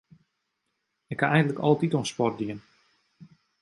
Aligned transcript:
Ik 1.13 1.19
ha 1.21 1.27
eigentlik 1.31 1.59
altyd 1.65 1.95
oan 1.97 2.11
sport 2.11 2.35
dien. 2.39 2.59